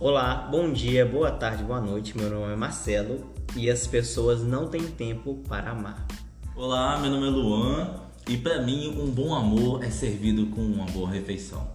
[0.00, 2.16] Olá, bom dia, boa tarde, boa noite.
[2.16, 3.22] Meu nome é Marcelo
[3.54, 6.06] e as pessoas não têm tempo para amar.
[6.56, 10.86] Olá, meu nome é Luan e para mim um bom amor é servido com uma
[10.86, 11.68] boa refeição.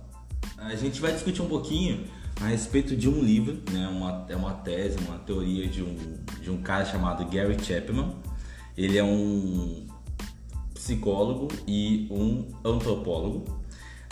[0.57, 2.05] A gente vai discutir um pouquinho
[2.41, 3.87] a respeito de um livro, né?
[3.89, 5.95] uma, é uma tese, uma teoria de um,
[6.41, 8.15] de um cara chamado Gary Chapman.
[8.75, 9.85] Ele é um
[10.73, 13.63] psicólogo e um antropólogo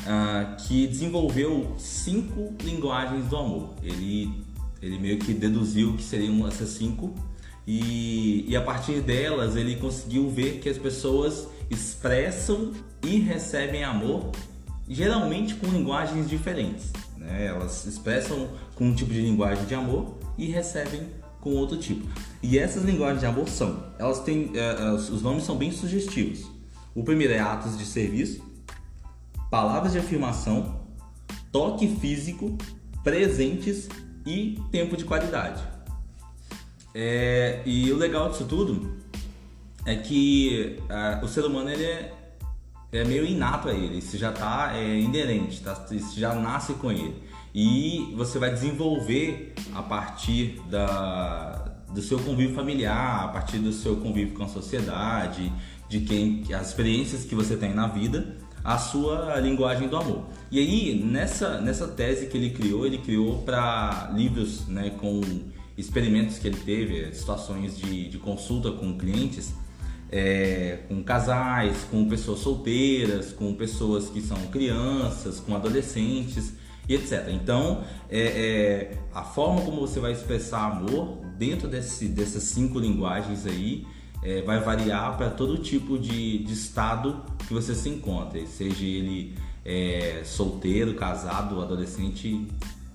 [0.04, 3.74] uh, que desenvolveu cinco linguagens do amor.
[3.82, 4.32] Ele,
[4.82, 7.14] ele meio que deduziu que seriam essas cinco
[7.66, 12.72] e, e a partir delas ele conseguiu ver que as pessoas expressam
[13.02, 14.32] e recebem amor
[14.88, 16.92] geralmente com linguagens diferentes.
[17.18, 17.48] Né?
[17.48, 21.02] Elas expressam com um tipo de linguagem de amor e recebem
[21.40, 22.08] com outro tipo.
[22.42, 26.46] E essas linguagens de amor são, elas têm, uh, os nomes são bem sugestivos.
[26.96, 28.42] O primeiro é atos de serviço,
[29.54, 30.80] palavras de afirmação,
[31.52, 32.58] toque físico,
[33.04, 33.88] presentes
[34.26, 35.62] e tempo de qualidade.
[36.92, 38.98] É, e o legal disso tudo
[39.86, 42.14] é que uh, o ser humano ele é,
[42.94, 46.92] é meio inato a ele, isso já está é, inerente, tá, isso já nasce com
[46.92, 47.14] ele.
[47.54, 53.98] E você vai desenvolver a partir da, do seu convívio familiar, a partir do seu
[53.98, 55.54] convívio com a sociedade,
[55.88, 60.26] de quem as experiências que você tem na vida, a sua linguagem do amor.
[60.50, 65.22] E aí nessa nessa tese que ele criou, ele criou para livros, né, com
[65.78, 69.54] experimentos que ele teve, situações de, de consulta com clientes,
[70.12, 76.54] é, com casais, com pessoas solteiras, com pessoas que são crianças, com adolescentes
[76.88, 77.30] e etc.
[77.30, 83.48] Então, é, é, a forma como você vai expressar amor dentro desse, dessas cinco linguagens
[83.48, 83.88] aí
[84.24, 89.36] é, vai variar para todo tipo de, de, estado que você se encontre, seja ele
[89.66, 92.48] é, solteiro, casado, adolescente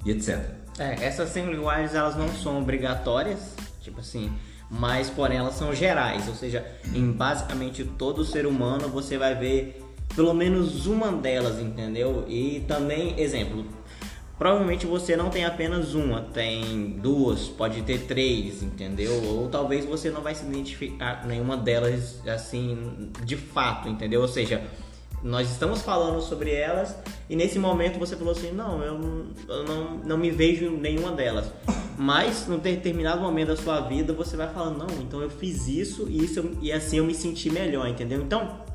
[0.05, 0.51] e etc.
[0.79, 4.33] É, essas cinco linguagens elas não são obrigatórias, tipo assim,
[4.71, 6.65] mas porém elas são gerais, ou seja,
[6.95, 12.25] em basicamente todo ser humano você vai ver pelo menos uma delas, entendeu?
[12.29, 13.65] E também, exemplo,
[14.39, 19.13] Provavelmente você não tem apenas uma, tem duas, pode ter três, entendeu?
[19.25, 24.21] Ou talvez você não vai se identificar nenhuma delas assim de fato, entendeu?
[24.21, 24.63] Ou seja,
[25.25, 26.97] nós estamos falando sobre elas
[27.29, 31.11] e nesse momento você falou assim: não, eu, eu não, não me vejo em nenhuma
[31.11, 31.51] delas.
[31.99, 36.07] Mas num determinado momento da sua vida você vai falando: não, então eu fiz isso
[36.09, 38.23] e, isso, e assim eu me senti melhor, entendeu?
[38.23, 38.68] Então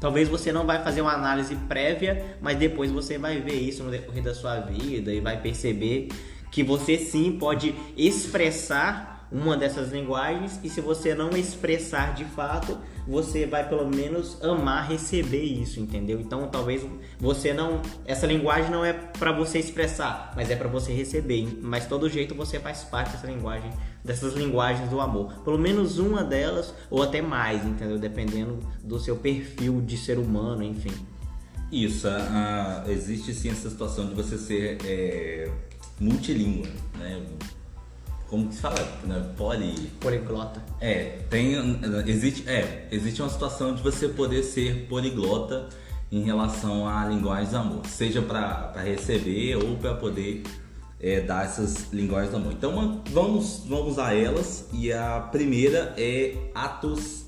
[0.00, 3.90] Talvez você não vai fazer uma análise prévia, mas depois você vai ver isso no
[3.90, 6.08] decorrer da sua vida e vai perceber
[6.50, 12.78] que você sim pode expressar uma dessas linguagens e se você não expressar de fato,
[13.06, 16.20] você vai pelo menos amar receber isso, entendeu?
[16.20, 16.84] Então talvez
[17.18, 21.58] você não, essa linguagem não é para você expressar, mas é para você receber.
[21.60, 23.70] Mas todo jeito você faz parte dessa linguagem,
[24.06, 25.32] dessas linguagens do amor.
[25.44, 27.98] Pelo menos uma delas ou até mais, entendeu?
[27.98, 30.92] Dependendo do seu perfil de ser humano, enfim.
[31.70, 32.06] Isso,
[32.86, 35.50] existe sim essa situação de você ser é,
[35.98, 37.20] multilíngua, né?
[38.28, 39.24] como que se fala, né?
[39.36, 39.90] Poli...
[40.00, 40.62] Poliglota.
[40.80, 41.54] É, tem,
[42.06, 45.68] existe, é, existe uma situação de você poder ser poliglota
[46.10, 50.42] em relação à linguagem do amor, seja para receber ou para poder
[51.00, 52.52] é, dar essas linguagens do amor.
[52.52, 57.26] Então vamos, vamos a elas e a primeira é atos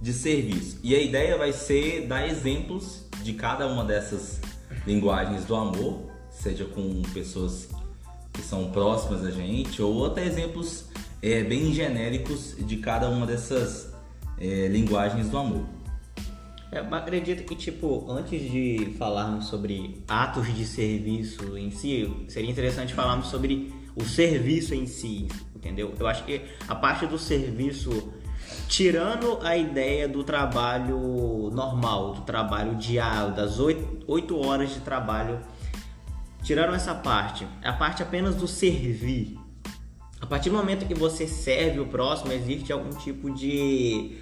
[0.00, 0.78] de serviço.
[0.82, 4.40] E a ideia vai ser dar exemplos de cada uma dessas
[4.86, 7.68] linguagens do amor, seja com pessoas
[8.32, 10.86] que são próximas a gente, ou até exemplos
[11.20, 13.92] é, bem genéricos de cada uma dessas
[14.38, 15.66] é, linguagens do amor.
[16.72, 22.94] Eu acredito que, tipo, antes de falarmos sobre atos de serviço em si, seria interessante
[22.94, 25.92] falarmos sobre o serviço em si, entendeu?
[25.98, 28.12] Eu acho que a parte do serviço,
[28.68, 35.40] tirando a ideia do trabalho normal, do trabalho diário, das 8, 8 horas de trabalho
[36.42, 39.38] Tiraram essa parte, é a parte apenas do servir.
[40.20, 44.18] A partir do momento que você serve o próximo, existe algum tipo de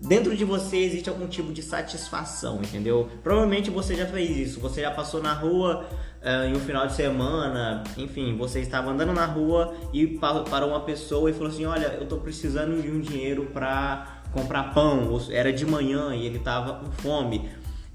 [0.00, 3.08] dentro de você existe algum tipo de satisfação, entendeu?
[3.22, 5.86] Provavelmente você já fez isso, você já passou na rua
[6.22, 10.80] uh, em um final de semana, enfim, você estava andando na rua e parou uma
[10.80, 15.18] pessoa e falou assim: Olha, eu estou precisando de um dinheiro para comprar pão.
[15.30, 17.48] Era de manhã e ele estava com fome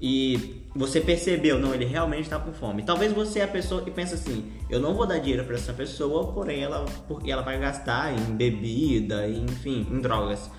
[0.04, 2.82] e você percebeu, não, ele realmente está com fome.
[2.82, 5.72] Talvez você é a pessoa que pensa assim, eu não vou dar dinheiro para essa
[5.72, 10.50] pessoa, porém ela, porque ela vai gastar em bebida, enfim, em drogas.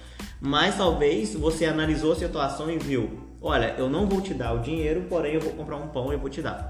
[0.45, 3.09] Mas talvez você analisou a situação e viu,
[3.41, 6.15] olha, eu não vou te dar o dinheiro, porém eu vou comprar um pão e
[6.15, 6.69] eu vou te dar.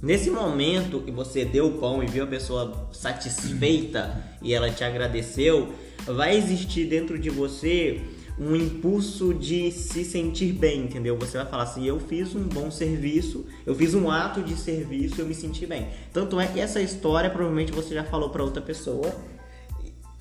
[0.00, 4.84] Nesse momento que você deu o pão e viu a pessoa satisfeita e ela te
[4.84, 5.72] agradeceu,
[6.06, 8.00] vai existir dentro de você
[8.38, 11.18] um impulso de se sentir bem, entendeu?
[11.18, 15.20] Você vai falar assim: eu fiz um bom serviço, eu fiz um ato de serviço,
[15.20, 15.88] eu me senti bem.
[16.12, 19.12] Tanto é que essa história provavelmente você já falou para outra pessoa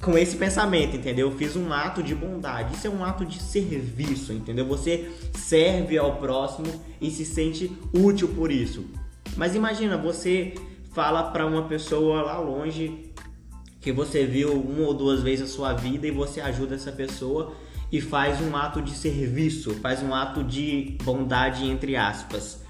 [0.01, 1.29] com esse pensamento, entendeu?
[1.29, 2.75] Eu fiz um ato de bondade.
[2.75, 4.65] Isso é um ato de serviço, entendeu?
[4.65, 6.67] Você serve ao próximo
[7.01, 8.85] e se sente útil por isso.
[9.35, 10.53] Mas imagina, você
[10.94, 13.11] fala para uma pessoa lá longe
[13.81, 17.53] que você viu uma ou duas vezes a sua vida e você ajuda essa pessoa
[17.91, 22.66] e faz um ato de serviço, faz um ato de bondade entre aspas.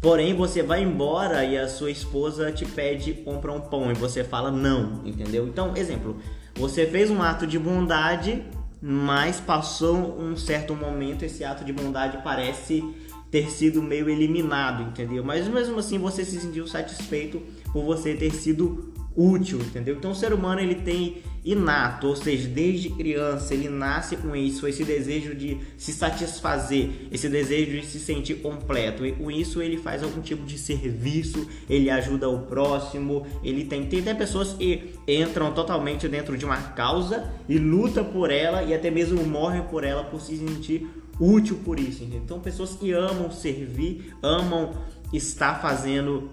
[0.00, 4.24] Porém, você vai embora e a sua esposa te pede comprar um pão e você
[4.24, 5.46] fala não, entendeu?
[5.46, 6.16] Então, exemplo,
[6.54, 8.42] você fez um ato de bondade,
[8.80, 12.82] mas passou um certo momento, esse ato de bondade parece
[13.30, 15.22] ter sido meio eliminado, entendeu?
[15.22, 19.96] Mas mesmo assim você se sentiu satisfeito por você ter sido útil, entendeu?
[19.96, 24.66] Então o ser humano ele tem inato, ou seja, desde criança ele nasce com isso,
[24.66, 29.04] esse desejo de se satisfazer, esse desejo de se sentir completo.
[29.04, 33.86] E com isso ele faz algum tipo de serviço, ele ajuda o próximo, ele tem
[33.86, 38.74] tem até pessoas que entram totalmente dentro de uma causa e luta por ela e
[38.74, 40.86] até mesmo morrem por ela por se sentir
[41.18, 42.02] útil por isso.
[42.02, 42.20] Entendeu?
[42.24, 44.74] Então pessoas que amam servir, amam
[45.12, 46.30] estar fazendo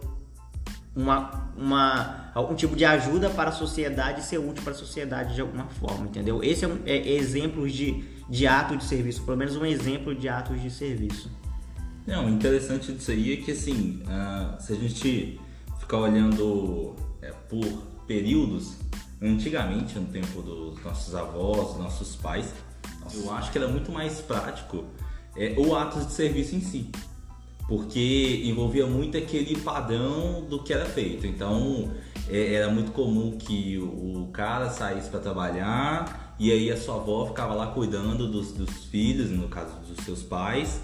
[0.97, 5.41] uma, uma, algum tipo de ajuda para a sociedade ser útil para a sociedade de
[5.41, 6.43] alguma forma, entendeu?
[6.43, 10.27] Esse é, um, é, exemplos de, de ato de serviço, pelo menos um exemplo de
[10.27, 11.31] atos de serviço.
[12.07, 15.39] Não, interessante disso aí é que assim, uh, se a gente
[15.79, 17.65] ficar olhando é, por
[18.07, 18.77] períodos,
[19.21, 22.51] antigamente, no tempo dos nossos avós, dos nossos pais,
[23.13, 24.83] eu acho que era muito mais prático
[25.35, 26.89] é, o ato de serviço em si
[27.67, 31.27] porque envolvia muito aquele padrão do que era feito.
[31.27, 31.91] Então
[32.29, 37.25] é, era muito comum que o cara saísse para trabalhar e aí a sua avó
[37.25, 40.81] ficava lá cuidando dos, dos filhos, no caso dos seus pais,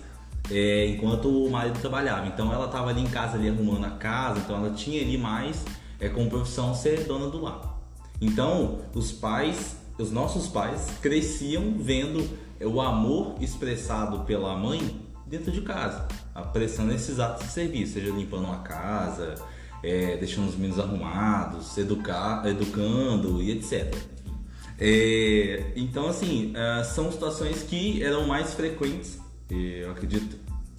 [0.52, 2.28] é, enquanto o marido trabalhava.
[2.28, 5.64] Então ela estava ali em casa ali arrumando a casa, então ela tinha ali mais
[6.00, 7.80] é, como profissão ser dona do lar.
[8.20, 12.28] Então os pais, os nossos pais cresciam vendo
[12.60, 18.46] o amor expressado pela mãe dentro de casa, apressando esses atos de serviço, seja limpando
[18.46, 19.34] uma casa,
[19.82, 23.96] é, deixando os meninos arrumados, educar, educando e etc.
[24.78, 29.20] É, então, assim, é, são situações que eram mais frequentes,
[29.50, 30.38] eu acredito,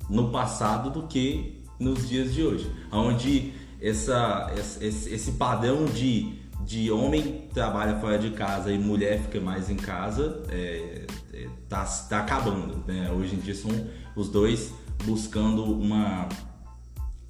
[0.08, 3.52] no passado do que nos dias de hoje, onde
[3.82, 6.32] essa, esse, esse padrão de,
[6.64, 11.84] de homem trabalha fora de casa e mulher fica mais em casa é, é tá,
[12.08, 12.84] tá acabando.
[12.86, 13.10] Né?
[13.10, 13.70] Hoje em dia são
[14.16, 14.72] os dois
[15.04, 16.28] buscando uma,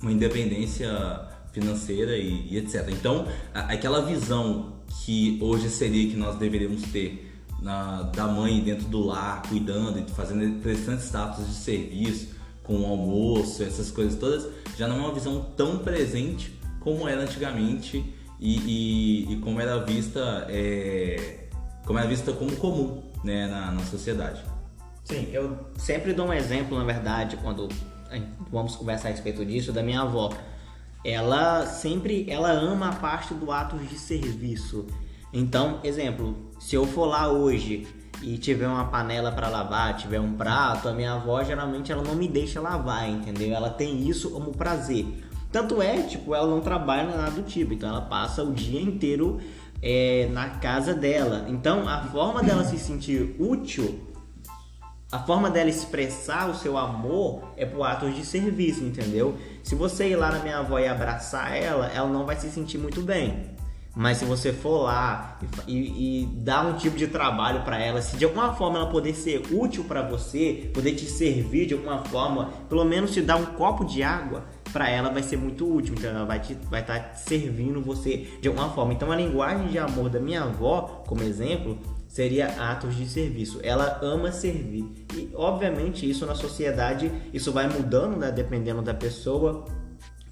[0.00, 0.90] uma independência
[1.52, 2.88] financeira e, e etc.
[2.90, 7.32] Então, aquela visão que hoje seria que nós deveríamos ter
[7.62, 12.86] na, da mãe dentro do lar, cuidando e fazendo prestando status de serviço, com o
[12.86, 18.04] almoço, essas coisas todas, já não é uma visão tão presente como era antigamente
[18.40, 21.48] e, e, e como era vista é,
[21.84, 24.42] como era vista como comum né, na, na sociedade.
[25.04, 27.68] Sim, eu sempre dou um exemplo, na verdade, quando
[28.50, 30.30] vamos conversar a respeito disso, da minha avó.
[31.04, 34.86] Ela sempre, ela ama a parte do ato de serviço.
[35.32, 37.86] Então, exemplo, se eu for lá hoje
[38.22, 42.14] e tiver uma panela para lavar, tiver um prato, a minha avó geralmente ela não
[42.14, 43.54] me deixa lavar, entendeu?
[43.54, 45.04] Ela tem isso como prazer.
[45.52, 49.40] Tanto é, tipo, ela não trabalha nada do tipo, então ela passa o dia inteiro
[49.82, 51.44] é, na casa dela.
[51.48, 54.13] Então, a forma dela se sentir útil
[55.14, 59.38] a forma dela expressar o seu amor é por atos de serviço, entendeu?
[59.62, 62.78] Se você ir lá na minha avó e abraçar ela, ela não vai se sentir
[62.78, 63.54] muito bem.
[63.94, 68.16] Mas se você for lá e, e, dar um tipo de trabalho para ela, se
[68.16, 72.46] de alguma forma ela poder ser útil para você, poder te servir de alguma forma,
[72.68, 75.94] pelo menos te dar um copo de água, para ela vai ser muito útil.
[75.96, 78.92] Então ela vai estar vai tá servindo você de alguma forma.
[78.92, 81.78] Então a linguagem de amor da minha avó, como exemplo,
[82.14, 83.58] seria atos de serviço.
[83.60, 84.84] Ela ama servir.
[85.16, 88.30] E obviamente isso na sociedade, isso vai mudando, né?
[88.30, 89.64] dependendo da pessoa,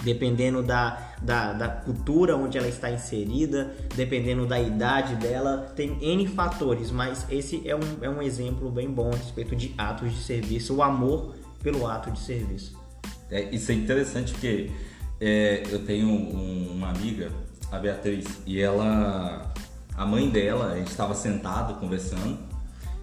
[0.04, 6.28] dependendo da, da, da, cultura onde ela está inserida, dependendo da idade dela, tem N
[6.28, 10.22] fatores, mas esse é um, é um exemplo bem bom a respeito de atos de
[10.22, 11.34] serviço, o amor
[11.64, 12.80] pelo ato de serviço.
[13.28, 14.70] É, isso é interessante porque
[15.20, 17.32] é, eu tenho um, uma amiga,
[17.72, 19.52] a Beatriz, e ela
[19.96, 22.38] a mãe dela, a gente estava sentado conversando,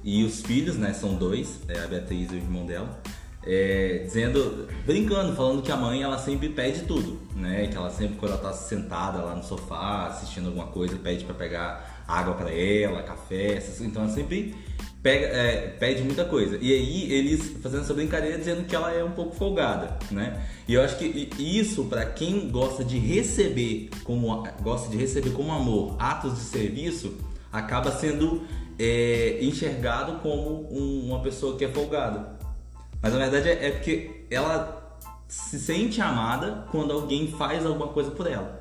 [0.03, 3.00] e os filhos, né, são dois, é a Beatriz e o irmão dela,
[3.46, 7.67] é, dizendo, brincando, falando que a mãe ela sempre pede tudo, né?
[7.67, 11.34] Que ela sempre quando ela tá sentada lá no sofá assistindo alguma coisa pede para
[11.34, 14.55] pegar água para ela, café, essas, então ela sempre
[15.01, 16.58] pega, é, pede muita coisa.
[16.62, 20.46] E aí eles fazendo essa brincadeira dizendo que ela é um pouco folgada, né?
[20.68, 25.51] E eu acho que isso para quem gosta de receber como gosta de receber como
[25.51, 27.18] amor atos de serviço
[27.51, 28.44] acaba sendo
[28.77, 32.38] é, enxergado como um, uma pessoa que é folgada.
[33.01, 38.12] Mas na verdade é, é porque ela se sente amada quando alguém faz alguma coisa
[38.12, 38.60] por ela.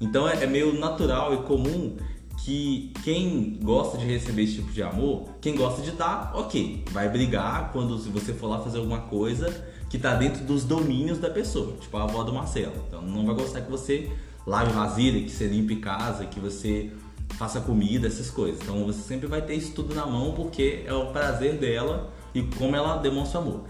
[0.00, 1.96] Então é, é meio natural e comum
[2.38, 7.08] que quem gosta de receber esse tipo de amor, quem gosta de dar, ok, vai
[7.08, 11.76] brigar quando você for lá fazer alguma coisa que está dentro dos domínios da pessoa,
[11.80, 12.74] tipo a avó do Marcelo.
[12.86, 14.10] Então não vai gostar que você
[14.46, 16.92] lave vasilha, que você limpe casa, que você
[17.34, 18.60] faça comida, essas coisas.
[18.62, 22.42] Então você sempre vai ter isso tudo na mão porque é o prazer dela e
[22.42, 23.64] como ela demonstra amor.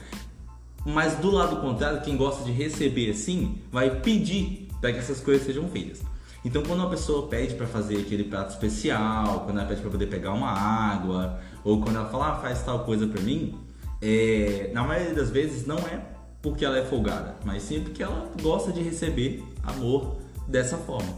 [0.84, 5.44] Mas do lado contrário, quem gosta de receber assim, vai pedir para que essas coisas
[5.44, 6.02] sejam feitas.
[6.46, 10.06] Então, quando uma pessoa pede para fazer aquele prato especial, quando ela pede para poder
[10.06, 13.58] pegar uma água, ou quando ela fala, ah, faz tal coisa para mim,
[14.00, 16.00] é, na maioria das vezes não é
[16.40, 21.12] porque ela é folgada, mas sim porque ela gosta de receber amor dessa forma.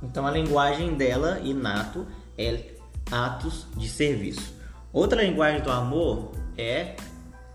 [0.00, 2.06] Então, a linguagem dela, inato,
[2.38, 2.76] é
[3.10, 4.54] atos de serviço.
[4.92, 6.94] Outra linguagem do amor é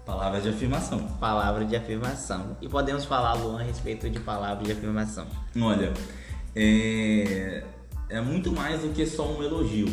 [0.06, 1.00] Palavra de afirmação.
[1.20, 2.56] Palavra de afirmação.
[2.62, 5.28] E podemos falar, Luan, a respeito de palavra de afirmação.
[5.62, 5.92] Olha,
[6.60, 7.64] é,
[8.10, 9.88] é muito mais do que só um elogio.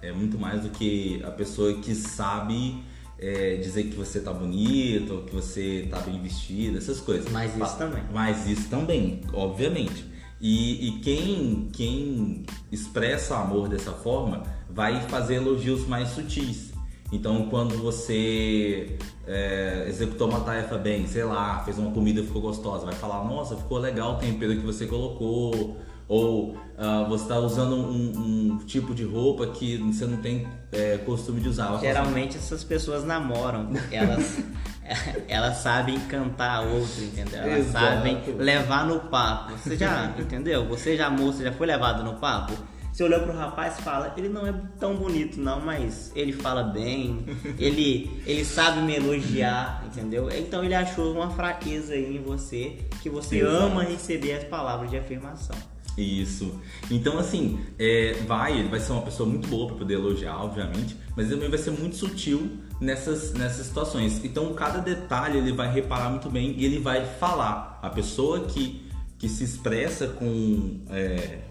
[0.00, 2.84] É muito mais do que a pessoa que sabe
[3.18, 7.30] é, dizer que você tá bonito, que você tá bem vestido, essas coisas.
[7.32, 8.02] Mas isso também.
[8.12, 10.04] Mas isso também, obviamente.
[10.40, 16.72] E, e, quem, quem expressa amor dessa forma vai fazer elogios mais sutis.
[17.10, 22.42] Então, quando você é, executou uma tarefa bem, sei lá, fez uma comida e ficou
[22.42, 25.76] gostosa, vai falar: Nossa, ficou legal o tempero que você colocou.
[26.06, 30.98] Ou uh, você está usando um, um, tipo de roupa que você não tem é,
[30.98, 31.78] costume de usar.
[31.80, 34.38] Geralmente essas pessoas namoram, elas,
[35.28, 37.40] elas sabem cantar a outra, entendeu?
[37.40, 37.86] Elas Exato.
[37.86, 39.52] sabem levar no papo.
[39.56, 40.66] Você já, entendeu?
[40.68, 42.52] Você já, moça, já foi levado no papo?
[42.92, 46.62] Você olhou pro rapaz e fala, ele não é tão bonito não, mas ele fala
[46.62, 47.26] bem,
[47.58, 50.30] ele, ele sabe me elogiar, entendeu?
[50.30, 53.52] Então ele achou uma fraqueza aí em você, que você Exato.
[53.52, 55.56] ama receber as palavras de afirmação.
[55.96, 56.60] Isso.
[56.90, 60.96] Então, assim, é, vai, ele vai ser uma pessoa muito boa para poder elogiar, obviamente,
[61.16, 64.24] mas ele também vai ser muito sutil nessas, nessas situações.
[64.24, 67.78] Então, cada detalhe ele vai reparar muito bem e ele vai falar.
[67.80, 71.42] A pessoa que, que se expressa com, é,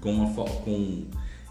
[0.00, 1.04] com, uma, com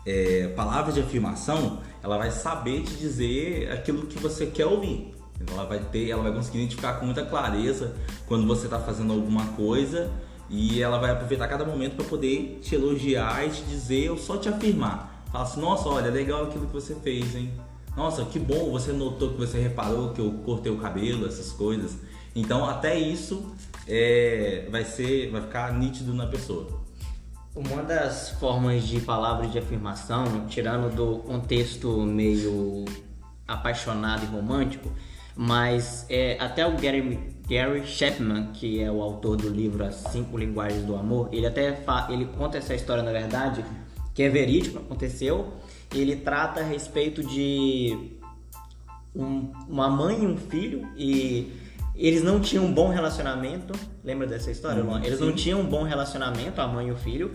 [0.06, 5.14] é, palavras de afirmação, ela vai saber te dizer aquilo que você quer ouvir.
[5.52, 7.96] Ela vai ter, ela vai conseguir identificar com muita clareza
[8.28, 10.12] quando você está fazendo alguma coisa
[10.52, 14.38] e ela vai aproveitar cada momento para poder te elogiar e te dizer ou só
[14.38, 15.24] te afirmar.
[15.32, 17.50] Fala assim, nossa, olha, legal aquilo que você fez, hein?
[17.96, 21.96] Nossa, que bom, você notou que você reparou que eu cortei o cabelo, essas coisas.
[22.36, 23.56] Então até isso
[23.88, 26.82] é, vai ser, vai ficar nítido na pessoa.
[27.56, 32.86] Uma das formas de palavras de afirmação, tirando do contexto meio
[33.48, 34.92] apaixonado e romântico,
[35.36, 40.38] mas é, até o Gary, Gary Chapman, que é o autor do livro As Cinco
[40.38, 43.66] Linguagens do Amor, ele até ele conta essa história na verdade,
[44.14, 45.54] que é verídico, aconteceu.
[45.94, 48.20] Ele trata a respeito de
[49.16, 51.52] um, uma mãe e um filho e
[51.96, 53.74] eles não tinham um bom relacionamento.
[54.04, 55.04] Lembra dessa história, Luan?
[55.04, 55.26] Eles sim.
[55.26, 57.32] não tinham um bom relacionamento, a mãe e o filho.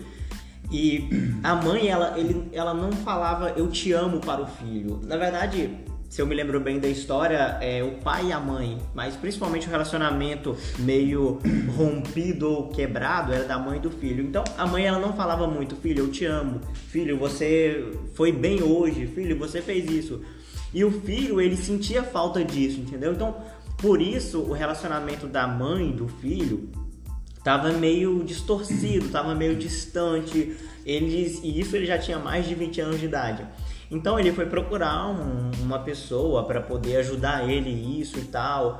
[0.71, 1.07] E
[1.43, 4.99] a mãe, ela, ele, ela não falava eu te amo para o filho.
[5.03, 5.69] Na verdade,
[6.09, 9.67] se eu me lembro bem da história, é o pai e a mãe, mas principalmente
[9.67, 11.39] o relacionamento meio
[11.75, 14.23] rompido ou quebrado era da mãe e do filho.
[14.23, 18.63] Então a mãe ela não falava muito, filho, eu te amo, filho, você foi bem
[18.63, 20.21] hoje, filho, você fez isso.
[20.73, 23.13] E o filho, ele sentia falta disso, entendeu?
[23.13, 23.35] Então
[23.77, 26.69] por isso, o relacionamento da mãe do filho
[27.43, 30.57] tava meio distorcido, tava meio distante.
[30.83, 33.45] Eles, e isso ele já tinha mais de 20 anos de idade.
[33.89, 38.79] Então ele foi procurar um, uma pessoa para poder ajudar ele isso e tal.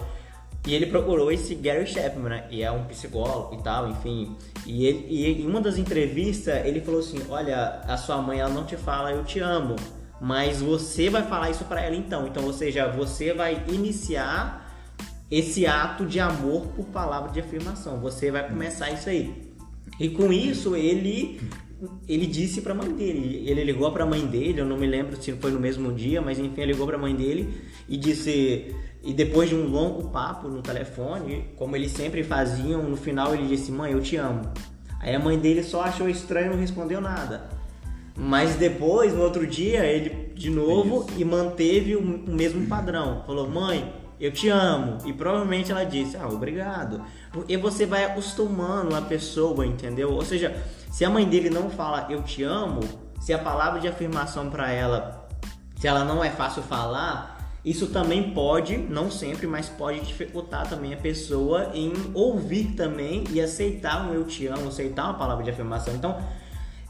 [0.65, 2.47] E ele procurou esse Gary Chapman, né?
[2.51, 4.35] E é um psicólogo e tal, enfim.
[4.65, 8.53] E, ele, e em uma das entrevistas ele falou assim: Olha, a sua mãe ela
[8.53, 9.77] não te fala eu te amo,
[10.19, 12.27] mas você vai falar isso para ela então.
[12.27, 14.67] Então, ou seja, você vai iniciar
[15.31, 17.99] esse ato de amor por palavra de afirmação.
[18.01, 19.53] Você vai começar isso aí.
[19.99, 21.39] E com isso ele
[22.07, 24.87] ele disse para a mãe dele, ele ligou para a mãe dele, eu não me
[24.87, 27.53] lembro se foi no mesmo dia, mas enfim, ele ligou para a mãe dele
[27.87, 32.97] e disse E depois de um longo papo no telefone, como eles sempre faziam, no
[32.97, 34.41] final ele disse: Mãe, eu te amo.
[34.99, 37.49] Aí a mãe dele só achou estranho e não respondeu nada.
[38.15, 41.21] Mas depois, no outro dia, ele de novo Isso.
[41.21, 43.23] e manteve o, o mesmo padrão.
[43.27, 44.97] Falou: Mãe, eu te amo.
[45.05, 47.03] E provavelmente ela disse: Ah, obrigado.
[47.31, 50.11] Porque você vai acostumando a pessoa, entendeu?
[50.11, 50.55] Ou seja,
[50.91, 52.81] se a mãe dele não fala eu te amo,
[53.19, 55.27] se a palavra de afirmação para ela,
[55.75, 60.93] se ela não é fácil falar, isso também pode, não sempre, mas pode dificultar também
[60.93, 65.49] a pessoa em ouvir também e aceitar um eu te amo, aceitar uma palavra de
[65.49, 65.93] afirmação.
[65.93, 66.17] Então,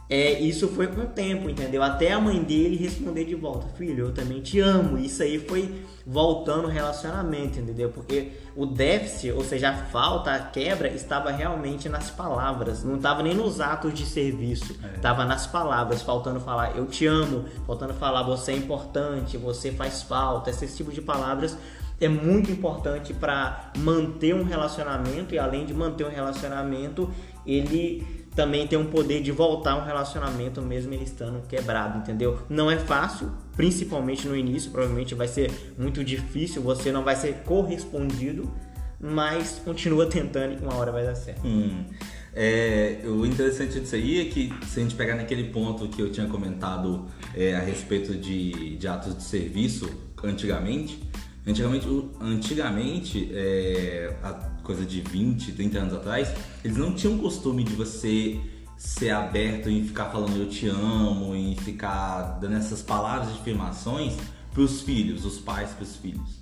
[0.10, 1.84] é, isso foi com o tempo, entendeu?
[1.84, 4.98] Até a mãe dele responder de volta, filho, eu também te amo.
[4.98, 7.90] Isso aí foi voltando o relacionamento, entendeu?
[7.90, 13.22] Porque o déficit, ou seja, a falta, a quebra, estava realmente nas palavras, não estava
[13.22, 15.26] nem nos atos de serviço, estava é.
[15.26, 20.50] nas palavras, faltando falar eu te amo, faltando falar você é importante, você faz falta,
[20.50, 21.58] esse tipo de palavras
[22.00, 27.10] é muito importante para manter um relacionamento e além de manter um relacionamento,
[27.46, 32.38] ele também tem um poder de voltar um relacionamento mesmo ele estando quebrado, entendeu?
[32.48, 37.38] Não é fácil, principalmente no início, provavelmente vai ser muito difícil, você não vai ser
[37.44, 38.54] correspondido,
[39.00, 41.48] mas continua tentando e uma hora vai dar certo.
[41.48, 41.84] Hum.
[42.32, 46.12] É, o interessante disso aí é que se a gente pegar naquele ponto que eu
[46.12, 49.90] tinha comentado é, a respeito de, de atos de serviço
[50.24, 51.02] antigamente,
[51.48, 51.88] Antigamente,
[52.20, 54.34] antigamente é, a
[54.68, 56.32] coisa de 20, 30 anos atrás,
[56.64, 58.38] eles não tinham costume de você
[58.78, 64.16] ser aberto em ficar falando eu te amo, em ficar dando essas palavras de afirmações
[64.52, 66.42] para os filhos, os pais para os filhos.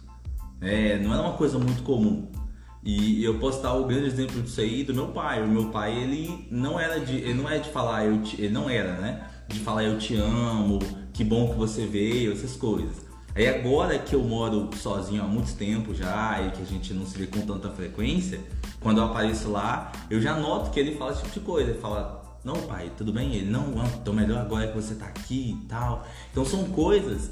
[0.59, 2.27] É, não era uma coisa muito comum.
[2.83, 5.43] E eu posso dar o grande exemplo disso aí do meu pai.
[5.43, 8.53] O meu pai, ele não era de, ele não é de falar eu te, ele
[8.53, 9.27] não era, né?
[9.47, 10.79] De falar eu te amo,
[11.13, 13.04] que bom que você veio, essas coisas.
[13.35, 17.05] Aí agora que eu moro sozinho há muito tempo já e que a gente não
[17.05, 18.39] se vê com tanta frequência,
[18.79, 21.71] quando eu apareço lá, eu já noto que ele fala esse tipo de coisa.
[21.71, 23.35] Ele fala, não pai, tudo bem?
[23.35, 23.73] Ele, não,
[24.05, 26.07] tô melhor agora que você tá aqui e tal.
[26.31, 27.31] Então são coisas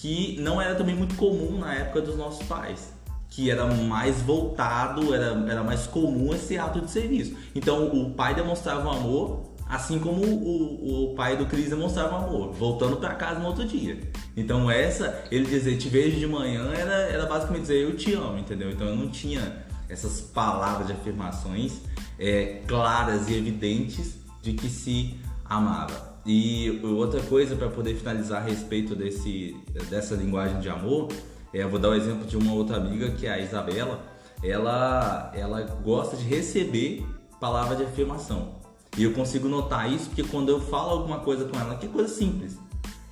[0.00, 2.92] que não era também muito comum na época dos nossos pais.
[3.30, 7.36] Que era mais voltado, era, era mais comum esse ato de serviço.
[7.54, 12.52] Então o pai demonstrava um amor Assim como o, o pai do Cris demonstrava amor,
[12.52, 14.00] voltando para casa no outro dia.
[14.34, 18.38] Então essa, ele dizer te vejo de manhã era, era basicamente dizer eu te amo,
[18.38, 18.70] entendeu?
[18.70, 21.80] Então eu não tinha essas palavras de afirmações
[22.18, 26.18] é, claras e evidentes de que se amava.
[26.24, 29.56] E outra coisa para poder finalizar a respeito desse,
[29.88, 31.08] dessa linguagem de amor,
[31.52, 34.00] é, eu vou dar o exemplo de uma outra amiga que é a Isabela.
[34.42, 37.04] Ela, ela gosta de receber
[37.40, 38.57] palavra de afirmação.
[38.98, 41.88] E eu consigo notar isso porque quando eu falo alguma coisa com ela, que é
[41.88, 42.58] coisa simples,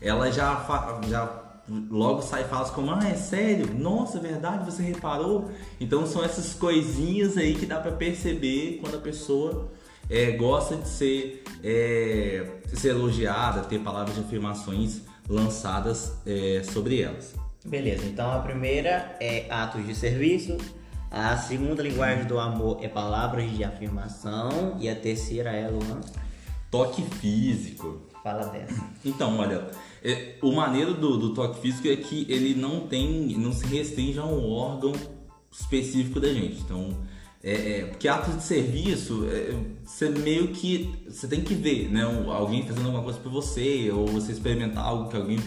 [0.00, 0.66] ela já,
[1.08, 1.46] já
[1.88, 3.72] logo sai e fala como, ah, é sério?
[3.72, 5.48] Nossa, é verdade, você reparou?
[5.80, 9.70] Então são essas coisinhas aí que dá para perceber quando a pessoa
[10.10, 12.44] é, gosta de ser, é,
[12.74, 17.34] ser elogiada, ter palavras de afirmações lançadas é, sobre elas.
[17.64, 20.56] Beleza, então a primeira é atos de serviço,
[21.10, 24.76] a segunda linguagem do amor é palavras de afirmação.
[24.80, 26.00] E a terceira é, Luan?
[26.70, 28.02] Toque físico.
[28.22, 28.84] Fala dessa.
[29.04, 29.68] Então, olha,
[30.02, 34.18] é, o maneiro do, do, toque físico é que ele não tem, não se restringe
[34.18, 34.92] a um órgão
[35.50, 36.60] específico da gente.
[36.60, 36.88] Então,
[37.42, 42.02] é, é, porque atos de serviço, é, você meio que, você tem que ver, né?
[42.02, 45.38] Alguém fazendo alguma coisa por você, ou você experimentar algo que alguém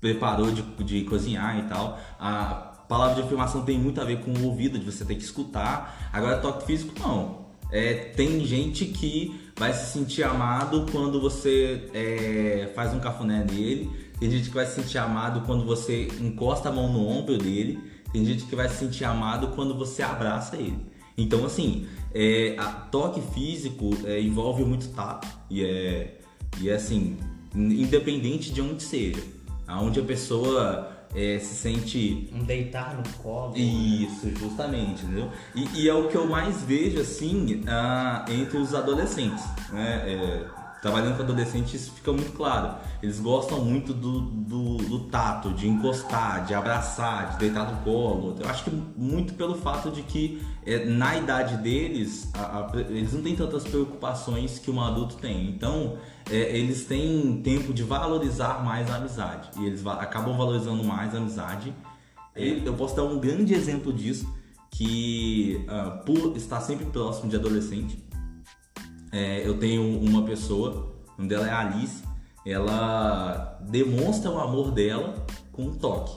[0.00, 2.00] preparou de, de cozinhar e tal.
[2.18, 5.22] A, palavra de afirmação tem muito a ver com o ouvido, de você ter que
[5.22, 6.10] escutar.
[6.12, 7.46] Agora, toque físico, não.
[7.70, 13.90] É, tem gente que vai se sentir amado quando você é, faz um cafuné nele.
[14.20, 17.80] Tem gente que vai se sentir amado quando você encosta a mão no ombro dele.
[18.12, 20.84] Tem gente que vai se sentir amado quando você abraça ele.
[21.16, 22.56] Então, assim, é,
[22.90, 26.18] toque físico é, envolve muito tato e é,
[26.60, 27.16] e é assim,
[27.54, 29.22] independente de onde seja.
[29.66, 32.30] Aonde a pessoa é, se sente.
[32.32, 33.56] Um deitar no colo.
[33.56, 35.30] Isso, justamente, entendeu?
[35.54, 40.02] E, e é o que eu mais vejo, assim, uh, entre os adolescentes, né?
[40.06, 42.74] É, trabalhando com adolescentes isso fica muito claro.
[43.00, 48.36] Eles gostam muito do, do, do, tato, de encostar, de abraçar, de deitar no colo.
[48.40, 53.12] Eu acho que muito pelo fato de que é, na idade deles, a, a, eles
[53.12, 55.48] não têm tantas preocupações que um adulto tem.
[55.50, 59.50] Então, é, eles têm tempo de valorizar mais a amizade.
[59.60, 61.72] E eles acabam valorizando mais a amizade.
[62.34, 64.26] Eu posso dar um grande exemplo disso,
[64.70, 68.01] que uh, por estar sempre próximo de adolescente,
[69.12, 72.02] é, eu tenho uma pessoa, o nome dela é Alice,
[72.44, 76.16] ela demonstra o amor dela com um toque.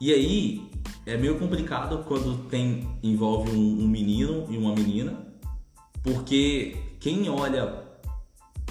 [0.00, 0.70] E aí,
[1.04, 5.16] é meio complicado quando tem envolve um, um menino e uma menina,
[6.02, 7.82] porque quem olha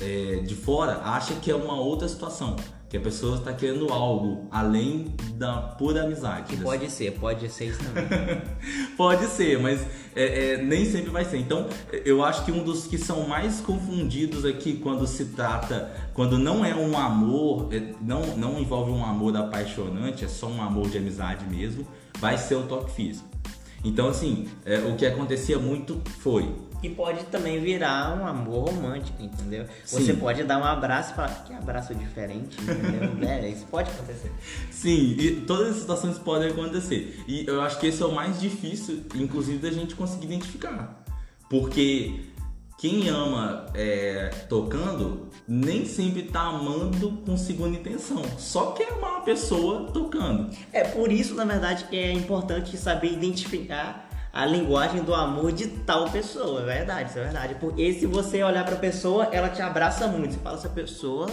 [0.02, 2.56] é, de fora acha que é uma outra situação.
[2.90, 6.56] Que a pessoa está querendo algo além da pura amizade.
[6.56, 8.42] Que pode ser, pode ser isso também.
[8.96, 11.38] pode ser, mas é, é, nem sempre vai ser.
[11.38, 11.68] Então,
[12.06, 16.64] eu acho que um dos que são mais confundidos aqui quando se trata, quando não
[16.64, 20.98] é um amor, é, não, não envolve um amor apaixonante, é só um amor de
[20.98, 21.86] amizade mesmo,
[22.20, 23.28] vai ser o toque físico.
[23.84, 26.50] Então, assim, é, o que acontecia muito foi
[26.82, 29.66] e pode também virar um amor romântico, entendeu?
[29.84, 30.00] Sim.
[30.00, 33.18] Você pode dar um abraço e falar, que abraço diferente, entendeu?
[33.28, 34.32] é, isso pode acontecer.
[34.72, 37.24] Sim, e todas as situações podem acontecer.
[37.28, 41.04] E eu acho que esse é o mais difícil, inclusive, da gente conseguir identificar.
[41.50, 42.22] Porque
[42.78, 48.22] quem ama é, tocando nem sempre tá amando com segunda intenção.
[48.38, 50.56] Só quer amar a pessoa tocando.
[50.72, 54.07] É por isso, na verdade, que é importante saber identificar
[54.38, 56.62] a linguagem do amor de tal pessoa.
[56.62, 57.56] É verdade, isso é verdade.
[57.56, 60.36] Porque se você olhar para a pessoa, ela te abraça muito.
[60.36, 61.28] Você fala, essa pessoa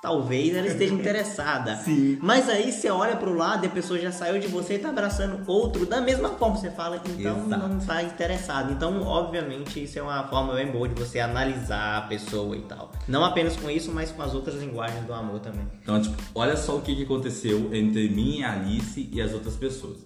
[0.00, 1.76] talvez ela esteja interessada.
[1.84, 2.18] Sim.
[2.22, 4.76] Mas aí você olha para o lado e a pessoa já saiu de você e
[4.76, 6.56] está abraçando outro da mesma forma.
[6.56, 7.68] Você fala, então Exato.
[7.68, 8.72] não está interessado.
[8.72, 12.90] Então, obviamente, isso é uma forma bem boa de você analisar a pessoa e tal.
[13.06, 15.66] Não apenas com isso, mas com as outras linguagens do amor também.
[15.82, 19.54] Então, tipo, olha só o que aconteceu entre mim, e a Alice e as outras
[19.54, 19.98] pessoas.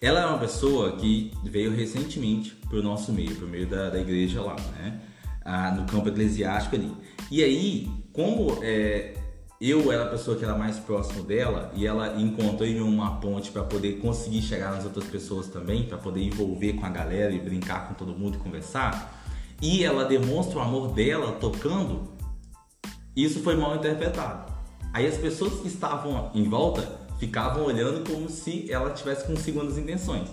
[0.00, 3.90] Ela é uma pessoa que veio recentemente para o nosso meio, para o meio da,
[3.90, 5.00] da igreja lá, né?
[5.44, 6.92] Ah, no campo eclesiástico ali.
[7.32, 9.14] E aí, como é,
[9.60, 13.50] eu era a pessoa que era mais próximo dela e ela encontrou em uma ponte
[13.50, 17.40] para poder conseguir chegar nas outras pessoas também, para poder envolver com a galera e
[17.40, 19.24] brincar com todo mundo e conversar,
[19.60, 22.12] e ela demonstra o amor dela tocando,
[23.16, 24.52] isso foi mal interpretado.
[24.92, 29.76] Aí as pessoas que estavam em volta ficavam olhando como se ela tivesse com segundas
[29.76, 30.28] intenções.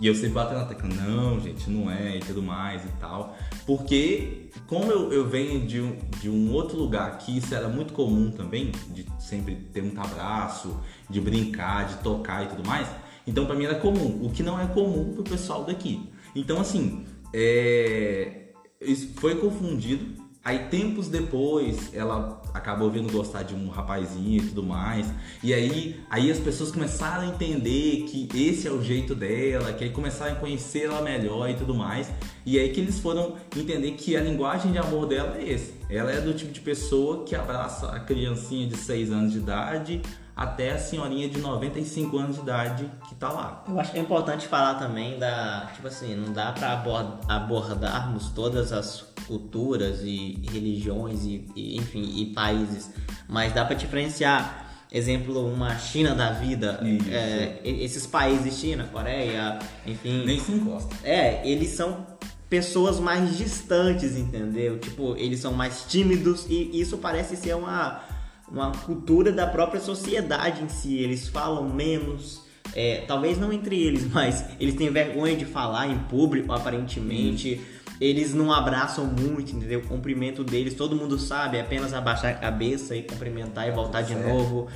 [0.00, 3.36] E eu sempre batendo na tecla, não, gente, não é, e tudo mais e tal.
[3.64, 7.92] Porque, como eu, eu venho de um, de um outro lugar que isso era muito
[7.92, 10.76] comum também, de sempre ter muito abraço,
[11.08, 12.88] de brincar, de tocar e tudo mais,
[13.26, 16.10] então para mim era comum, o que não é comum pro pessoal daqui.
[16.34, 18.46] Então, assim, é...
[18.80, 24.64] isso foi confundido Aí tempos depois ela acabou vindo gostar de um rapazinho e tudo
[24.64, 25.06] mais.
[25.40, 29.84] E aí, aí as pessoas começaram a entender que esse é o jeito dela, que
[29.84, 32.10] aí começaram a conhecer ela melhor e tudo mais.
[32.44, 35.74] E aí que eles foram entender que a linguagem de amor dela é esse.
[35.88, 40.02] Ela é do tipo de pessoa que abraça a criancinha de 6 anos de idade
[40.34, 43.64] até a senhorinha de 95 anos de idade que tá lá.
[43.68, 46.82] Eu acho que é importante falar também da, tipo assim, não dá para
[47.28, 52.90] abordarmos todas as culturas e religiões e, e enfim, e países,
[53.28, 56.78] mas dá para diferenciar exemplo, uma China da vida,
[57.10, 60.22] é, esses países, China, Coreia, enfim.
[60.26, 60.94] Nem se encosta.
[61.02, 62.06] É, eles são
[62.50, 64.78] pessoas mais distantes, entendeu?
[64.78, 68.02] Tipo, eles são mais tímidos e isso parece ser uma
[68.52, 70.98] uma cultura da própria sociedade em si.
[70.98, 72.42] Eles falam menos,
[72.74, 77.60] é, talvez não entre eles, mas eles têm vergonha de falar em público, aparentemente.
[78.00, 79.80] Eles não abraçam muito, entendeu?
[79.80, 84.02] O cumprimento deles, todo mundo sabe, é apenas abaixar a cabeça e cumprimentar e voltar
[84.02, 84.68] de novo.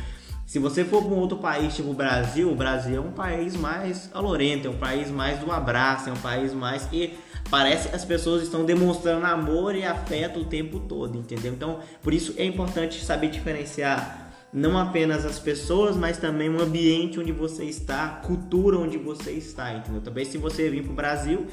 [0.47, 3.57] Se você for para um outro país, tipo o Brasil, o Brasil é um país
[3.57, 6.89] mais calorento, é um país mais do abraço, é um país mais.
[6.93, 7.15] E
[7.51, 11.53] parece que as pessoas estão demonstrando amor e afeto o tempo todo, entendeu?
[11.53, 17.19] Então, por isso é importante saber diferenciar não apenas as pessoas, mas também o ambiente
[17.19, 20.01] onde você está, a cultura onde você está, entendeu?
[20.01, 21.47] Também se você vir para o Brasil,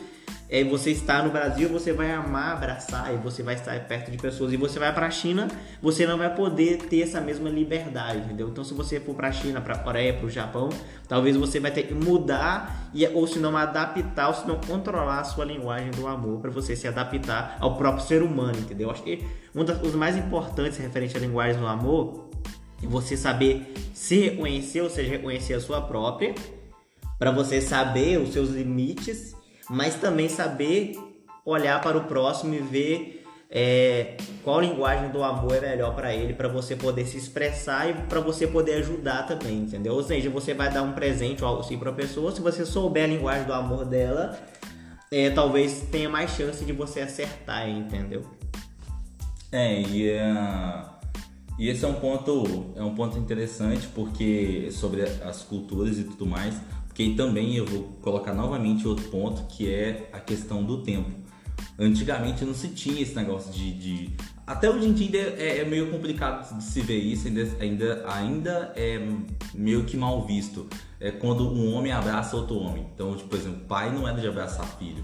[0.54, 4.20] é, você está no Brasil, você vai amar abraçar e você vai estar perto de
[4.20, 4.54] pessoas.
[4.54, 5.48] E você vai para a China,
[5.82, 8.50] você não vai poder ter essa mesma liberdade, entendeu?
[8.50, 10.70] Então, se você for para a China, para a Coreia, para o Japão,
[11.08, 15.22] talvez você vai ter que mudar e ou se não adaptar, ou se não controlar
[15.22, 18.92] a sua linguagem do amor para você se adaptar ao próprio ser humano, entendeu?
[18.92, 22.30] Acho que um dos mais importantes referente à linguagem do amor
[22.84, 26.36] é você saber se reconhecer, ou seja, reconhecer a sua própria,
[27.18, 29.34] para você saber os seus limites
[29.70, 30.98] mas também saber
[31.46, 33.24] olhar para o próximo e ver
[33.56, 37.94] é, qual linguagem do amor é melhor para ele, para você poder se expressar e
[37.94, 39.94] para você poder ajudar também, entendeu?
[39.94, 42.66] Ou seja, você vai dar um presente ou algo assim para a pessoa, se você
[42.66, 44.40] souber a linguagem do amor dela,
[45.12, 48.24] é, talvez tenha mais chance de você acertar, entendeu?
[49.52, 50.90] É, e, uh,
[51.60, 56.26] e esse é um ponto é um ponto interessante porque sobre as culturas e tudo
[56.26, 56.56] mais,
[56.94, 61.10] porque também eu vou colocar novamente outro ponto que é a questão do tempo.
[61.78, 63.74] Antigamente não se tinha esse negócio de.
[63.74, 64.10] de...
[64.46, 68.74] Até hoje em dia é, é, meio complicado de se ver isso, ainda, ainda, ainda
[68.76, 69.08] é
[69.56, 70.68] meio que mal visto.
[71.00, 72.86] É quando um homem abraça outro homem.
[72.94, 75.04] Então, tipo, por exemplo, pai não era de abraçar filho.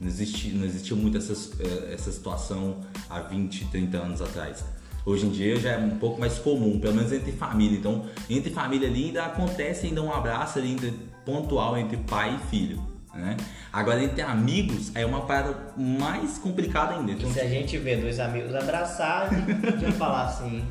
[0.00, 2.78] Não existia, não existia muito essa, é, essa situação
[3.10, 4.64] há 20, 30 anos atrás.
[5.06, 7.78] Hoje em dia já é um pouco mais comum, pelo menos entre família.
[7.78, 10.76] Então, entre família ali ainda acontece ainda um abraço ali
[11.24, 12.82] pontual entre pai e filho.
[13.14, 13.36] Né?
[13.72, 17.12] Agora, entre amigos, é uma parada mais complicada ainda.
[17.12, 19.38] Então, se a gente vê dois amigos abraçados,
[19.86, 20.64] a falar assim.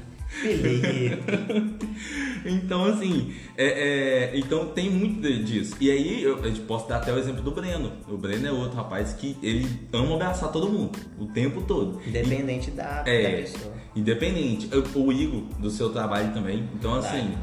[2.46, 5.76] Então, assim, é, é, então tem muito disso.
[5.80, 7.92] E aí, eu, eu posso dar até o exemplo do Breno.
[8.08, 12.02] O Breno é outro rapaz que ele ama abraçar todo mundo, o tempo todo.
[12.06, 13.74] Independente e, da, é, da pessoa.
[13.96, 14.70] Independente.
[14.96, 16.68] O Igor, do seu trabalho também.
[16.74, 17.34] Então, assim,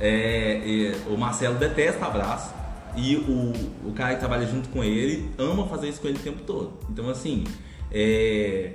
[0.00, 2.54] é, é, o Marcelo detesta abraço.
[2.96, 6.22] E o, o cara que trabalha junto com ele ama fazer isso com ele o
[6.22, 6.72] tempo todo.
[6.90, 7.44] Então, assim,
[7.92, 8.72] é,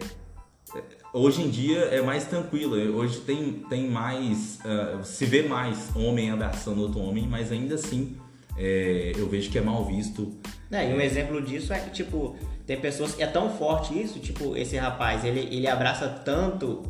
[1.15, 2.75] hoje em dia é mais tranquilo.
[2.97, 4.60] Hoje tem, tem mais.
[4.60, 8.17] Uh, se vê mais homem abraçando outro homem, mas ainda assim
[8.58, 10.34] é, eu vejo que é mal visto.
[10.71, 14.19] É, e um exemplo disso é que, tipo, tem pessoas que é tão forte isso,
[14.19, 16.84] tipo, esse rapaz, ele, ele abraça tanto,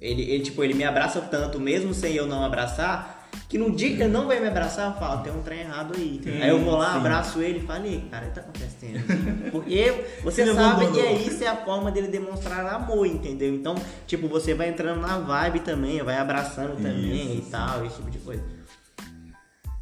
[0.00, 3.96] ele, ele, tipo, ele me abraça tanto, mesmo sem eu não abraçar, que no dia
[3.96, 6.20] que ele não vai me abraçar, eu falo, tem um trem errado aí.
[6.22, 6.98] Sim, aí eu vou lá, sim.
[6.98, 9.00] abraço ele e falo, cara, o que tá acontecendo?
[9.50, 10.92] Porque você ele sabe abandonou.
[10.92, 13.52] que é isso é a forma dele demonstrar amor, entendeu?
[13.52, 13.74] Então,
[14.06, 18.10] tipo, você vai entrando na vibe também, vai abraçando também isso, e tal, esse tipo
[18.10, 18.44] de coisa.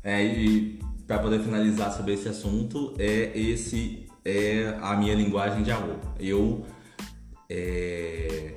[0.02, 5.70] É, e para poder finalizar sobre esse assunto, é esse é a minha linguagem de
[5.70, 5.96] amor.
[6.18, 6.64] Eu
[7.50, 8.54] é,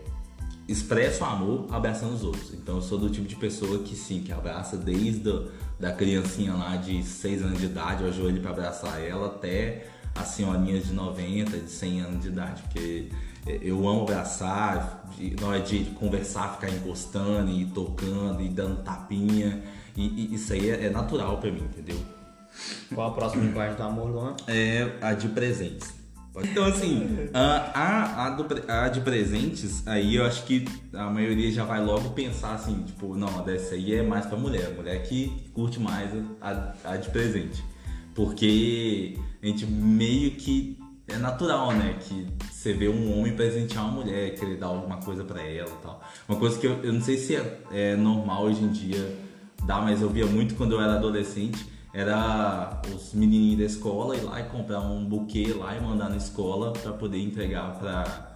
[0.68, 2.54] expresso amor abraçando os outros.
[2.54, 5.44] Então eu sou do tipo de pessoa que sim, que abraça desde a,
[5.80, 10.28] da criancinha lá de 6 anos de idade, eu ajoelho para abraçar ela, até as
[10.30, 13.10] senhorinhas de 90, de 100 anos de idade, porque
[13.46, 19.64] é, eu amo abraçar, na hora de conversar, ficar encostando e tocando e dando tapinha,
[19.96, 22.00] e, e isso aí é, é natural para mim, entendeu?
[22.94, 24.36] Qual a próxima linguagem do amor, Luan?
[24.48, 26.01] É a de presentes.
[26.38, 31.66] Então, assim, a, a, do, a, de presentes, aí eu acho que a maioria já
[31.66, 35.80] vai logo pensar assim, tipo, não, dessa aí é mais pra mulher, mulher que curte
[35.80, 37.62] mais a, a de presente.
[38.16, 41.98] Porque a gente meio que é natural, né?
[42.00, 45.84] Que você vê um homem presentear uma mulher, querer dar alguma coisa para ela e
[45.84, 46.02] tal.
[46.30, 49.18] Uma coisa que eu, eu não sei se é, é normal hoje em dia
[49.66, 54.22] dar, mas eu via muito quando eu era adolescente era os menininhos da escola ir
[54.22, 58.32] lá e comprar um buquê lá e mandar na escola para poder entregar para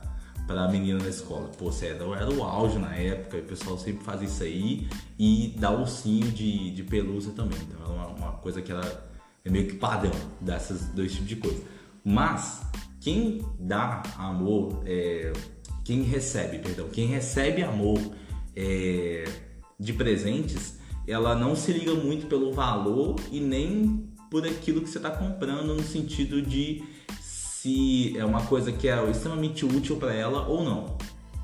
[0.46, 1.50] para a menina da escola.
[1.58, 4.88] Pô, era, era o auge na época, o pessoal sempre fazia isso aí
[5.18, 7.58] e dá ursinho de, de pelúcia também.
[7.64, 9.06] Então era uma, uma coisa que era
[9.44, 11.64] é meio que padrão dessas dois tipos de coisa.
[12.04, 12.62] Mas
[13.00, 15.32] quem dá amor, é,
[15.84, 18.00] quem recebe, perdão, quem recebe amor
[18.56, 19.24] é,
[19.80, 20.75] de presentes
[21.08, 25.76] ela não se liga muito pelo valor e nem por aquilo que você está comprando
[25.76, 26.84] no sentido de
[27.20, 30.98] se é uma coisa que é extremamente útil para ela ou não.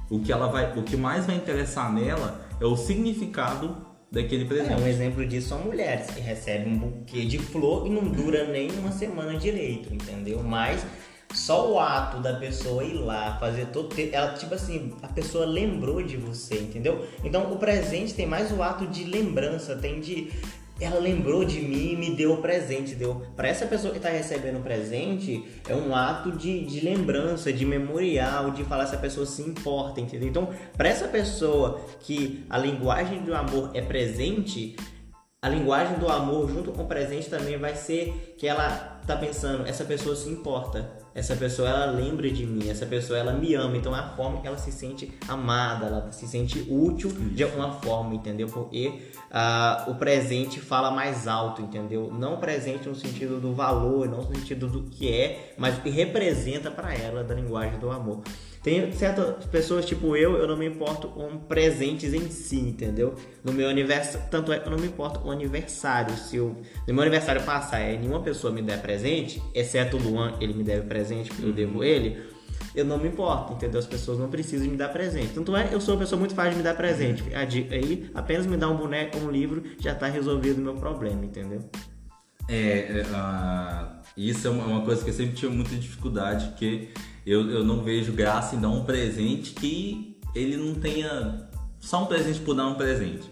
[0.10, 3.78] O que ela vai, o que mais vai interessar nela é o significado
[4.12, 4.74] daquele presente.
[4.74, 8.46] É, um exemplo disso são mulheres que recebem um buquê de flor e não dura
[8.52, 10.44] nem uma semana direito, entendeu?
[10.44, 10.86] Mas
[11.34, 13.94] só o ato da pessoa ir lá, fazer todo.
[14.12, 17.06] Ela, tipo assim, a pessoa lembrou de você, entendeu?
[17.24, 20.30] Então o presente tem mais o ato de lembrança, tem de.
[20.80, 23.22] Ela lembrou de mim e me deu o presente, deu.
[23.36, 27.64] Para essa pessoa que está recebendo o presente, é um ato de, de lembrança, de
[27.64, 30.28] memorial, de falar se a pessoa se importa, entendeu?
[30.28, 34.76] Então, para essa pessoa que a linguagem do amor é presente,
[35.44, 39.66] a linguagem do amor junto com o presente também vai ser que ela tá pensando,
[39.66, 43.76] essa pessoa se importa, essa pessoa ela lembra de mim, essa pessoa ela me ama,
[43.76, 47.72] então é a forma que ela se sente amada, ela se sente útil de alguma
[47.82, 48.48] forma, entendeu?
[48.50, 52.14] Porque uh, o presente fala mais alto, entendeu?
[52.14, 55.90] Não presente no sentido do valor, não no sentido do que é, mas o que
[55.90, 58.22] representa para ela da linguagem do amor.
[58.64, 63.16] Tem certas pessoas, tipo eu, eu não me importo com presentes em si, entendeu?
[63.44, 66.16] No meu aniversário, tanto é que eu não me importo com aniversário.
[66.16, 66.56] Se eu,
[66.88, 70.64] no meu aniversário passar e nenhuma pessoa me der presente, exceto o Luan, ele me
[70.64, 72.22] deve presente, porque eu devo ele,
[72.76, 73.80] eu não me importo, entendeu?
[73.80, 75.34] As pessoas não precisam me dar presente.
[75.34, 77.24] Tanto é, eu sou uma pessoa muito fácil de me dar presente.
[77.34, 80.62] A dica aí, apenas me dar um boneco ou um livro, já está resolvido o
[80.62, 81.68] meu problema, entendeu?
[82.48, 86.90] É, uh, isso é uma coisa que eu sempre tive muita dificuldade, porque
[87.26, 92.06] eu, eu não vejo graça em dar um presente que ele não tenha só um
[92.06, 93.30] presente por dar um presente.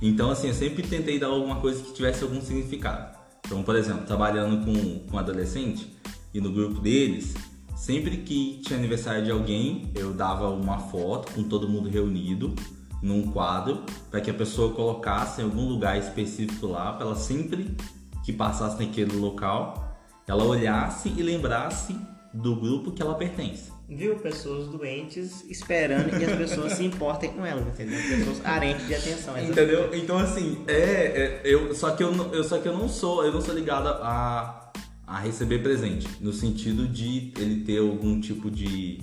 [0.00, 3.16] Então, assim, eu sempre tentei dar alguma coisa que tivesse algum significado.
[3.46, 5.90] Então, por exemplo, trabalhando com, com adolescente
[6.34, 7.34] e no grupo deles,
[7.76, 12.54] Sempre que tinha aniversário de alguém, eu dava uma foto com todo mundo reunido
[13.02, 17.76] num quadro para que a pessoa colocasse em algum lugar específico lá, para ela sempre
[18.24, 19.94] que passasse naquele local,
[20.26, 21.94] ela olhasse e lembrasse
[22.42, 23.72] do grupo que ela pertence.
[23.88, 27.98] Viu pessoas doentes esperando que as pessoas se importem com elas, entendeu?
[27.98, 29.38] Pessoas carentes de atenção.
[29.38, 29.94] Entendeu?
[29.94, 33.32] Então assim, é, é, eu só que eu, eu só que eu não sou, eu
[33.32, 34.66] não sou ligado a
[35.06, 39.00] a receber presente, no sentido de ele ter algum tipo de,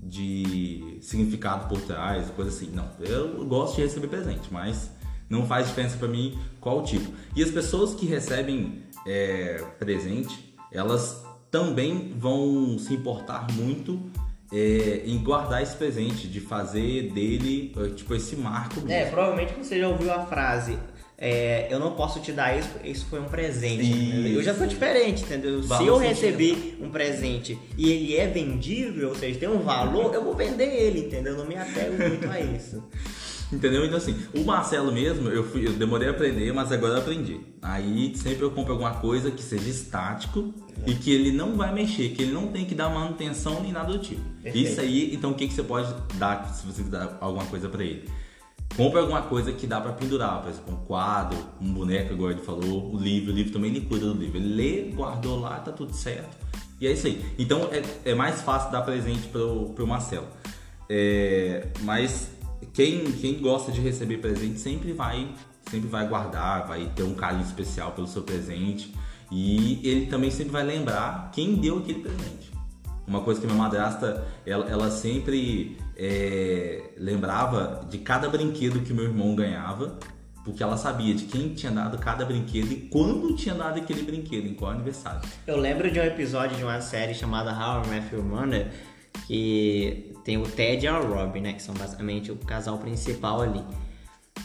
[0.00, 2.72] de significado por trás, coisa assim.
[2.72, 4.90] Não, eu gosto de receber presente, mas
[5.30, 7.12] não faz diferença para mim qual tipo.
[7.36, 11.23] E as pessoas que recebem é, presente, elas
[11.54, 14.10] também vão se importar muito
[14.52, 18.80] é, em guardar esse presente, de fazer dele tipo esse marco.
[18.80, 18.90] Mesmo.
[18.90, 20.76] É, provavelmente você já ouviu a frase
[21.16, 24.34] é, eu não posso te dar isso, isso foi um presente.
[24.34, 25.62] Eu já sou diferente, entendeu?
[25.62, 30.24] Se eu receber um presente e ele é vendível, ou seja, tem um valor, eu
[30.24, 31.34] vou vender ele, entendeu?
[31.34, 32.82] Eu não me apego muito a isso.
[33.52, 33.84] Entendeu?
[33.84, 37.40] Então assim, o Marcelo mesmo, eu, fui, eu demorei a aprender, mas agora eu aprendi.
[37.62, 40.52] Aí sempre eu compro alguma coisa que seja estático
[40.86, 40.90] é.
[40.90, 43.92] e que ele não vai mexer, que ele não tem que dar manutenção nem nada
[43.92, 44.22] do tipo.
[44.42, 44.68] Perfeito.
[44.68, 47.84] Isso aí, então o que, que você pode dar se você dar alguma coisa para
[47.84, 48.08] ele?
[48.76, 52.40] Compre alguma coisa que dá para pendurar, por exemplo, um quadro, um boneco, igual ele
[52.40, 54.36] falou, o livro, o livro também ele cuida do livro.
[54.36, 56.36] Ele lê, guardou lá, tá tudo certo.
[56.80, 57.24] E é isso aí.
[57.38, 60.26] Então é, é mais fácil dar presente pro, pro Marcelo.
[60.88, 62.30] É, mas
[62.72, 65.28] quem, quem gosta de receber presente sempre vai,
[65.70, 68.94] sempre vai guardar, vai ter um carinho especial pelo seu presente.
[69.30, 72.52] E ele também sempre vai lembrar quem deu aquele presente.
[73.06, 79.04] Uma coisa que minha madrasta, ela, ela sempre é, lembrava de cada brinquedo que meu
[79.04, 79.98] irmão ganhava,
[80.44, 84.46] porque ela sabia de quem tinha dado cada brinquedo e quando tinha dado aquele brinquedo,
[84.46, 85.20] em qual aniversário.
[85.46, 88.70] Eu lembro de um episódio de uma série chamada How I Met Your Mother,
[89.26, 93.64] que tem o Ted e a Robin, né, que são basicamente o casal principal ali.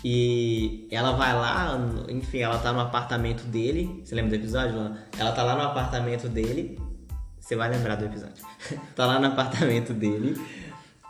[0.04, 1.78] E ela vai lá,
[2.08, 4.02] enfim, ela tá no apartamento dele.
[4.04, 4.96] Você lembra do episódio?
[5.18, 6.80] Ela tá lá no apartamento dele.
[7.40, 8.46] Você vai lembrar do episódio.
[8.96, 10.40] tá lá no apartamento dele.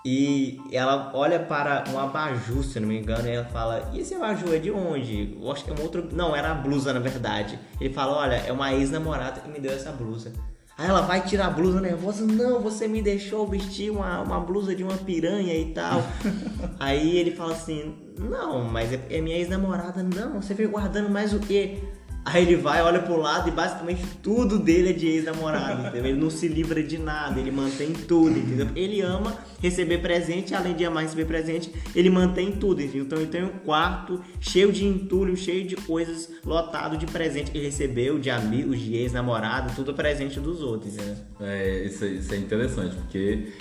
[0.05, 4.15] E ela olha para um abajur, se não me engano, e ela fala: E esse
[4.15, 5.37] abajur é de onde?
[5.39, 6.07] Eu acho que é um outro.
[6.13, 7.59] Não, era a blusa na verdade.
[7.79, 10.31] Ele fala: Olha, é uma ex-namorada que me deu essa blusa.
[10.79, 14.73] Aí ela vai tirar a blusa nervosa: Não, você me deixou vestir uma, uma blusa
[14.73, 16.01] de uma piranha e tal.
[16.79, 20.01] Aí ele fala assim: Não, mas é, é minha ex-namorada.
[20.01, 21.79] Não, você veio guardando mais o quê?
[22.25, 26.05] Aí ele vai, olha pro lado e basicamente tudo dele é de ex-namorado, entendeu?
[26.05, 28.67] Ele não se livra de nada, ele mantém tudo, entendeu?
[28.75, 33.03] Ele ama receber presente, além de amar receber presente, ele mantém tudo, entendeu?
[33.03, 37.59] Então ele tem um quarto cheio de entulho, cheio de coisas, lotado de presente que
[37.59, 41.17] recebeu, de amigos, de ex-namorado, tudo presente dos outros, né?
[41.39, 43.53] É, isso, isso é interessante, porque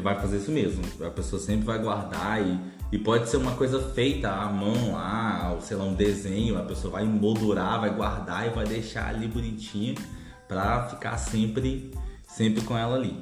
[0.00, 0.82] vai fazer isso mesmo.
[1.04, 2.58] A pessoa sempre vai guardar e
[2.92, 6.92] e pode ser uma coisa feita à mão lá, sei lá, um desenho, a pessoa
[6.92, 9.94] vai emoldurar, vai guardar e vai deixar ali bonitinho
[10.46, 11.90] para ficar sempre,
[12.28, 13.18] sempre com ela ali.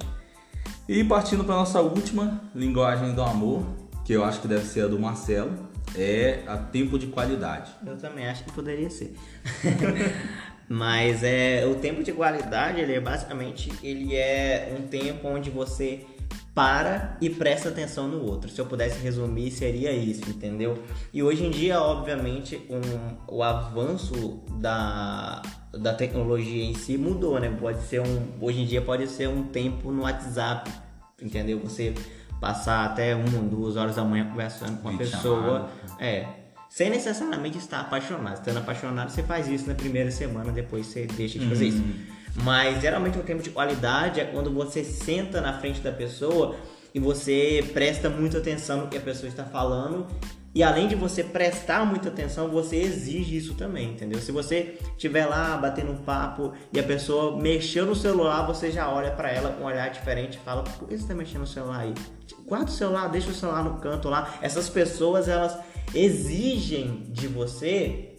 [0.89, 3.65] E partindo para nossa última linguagem do amor,
[4.05, 5.53] que eu acho que deve ser a do Marcelo,
[5.95, 7.71] é a tempo de qualidade.
[7.87, 9.15] Eu também acho que poderia ser.
[10.69, 16.07] Mas é o tempo de qualidade, ele é basicamente ele é um tempo onde você
[16.55, 18.51] para e presta atenção no outro.
[18.51, 20.83] Se eu pudesse resumir, seria isso, entendeu?
[21.13, 27.49] E hoje em dia, obviamente, um, o avanço da, da tecnologia em si mudou, né?
[27.59, 30.71] Pode ser um, hoje em dia pode ser um tempo no WhatsApp,
[31.23, 31.61] entendeu?
[31.61, 31.95] Você
[32.41, 36.27] passar até uma, duas horas da manhã conversando com uma pessoa, é,
[36.69, 38.35] sem necessariamente estar apaixonado.
[38.35, 41.71] Estando apaixonado, você faz isso na primeira semana, depois você deixa de fazer uhum.
[41.71, 42.20] isso.
[42.37, 46.57] Mas geralmente o tempo de qualidade é quando você senta na frente da pessoa
[46.95, 50.07] e você presta muita atenção no que a pessoa está falando.
[50.53, 54.21] E além de você prestar muita atenção, você exige isso também, entendeu?
[54.21, 58.93] Se você estiver lá batendo um papo e a pessoa mexeu no celular, você já
[58.93, 61.47] olha para ela com um olhar diferente e fala: por que você está mexendo no
[61.47, 61.95] celular aí?
[62.47, 64.39] Guarda o celular, deixa o celular no canto lá.
[64.43, 65.57] Essas pessoas, elas
[65.95, 68.10] exigem de você